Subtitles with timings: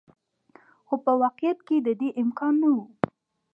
[0.87, 2.77] خو په واقعیت کې د دې امکان نه و.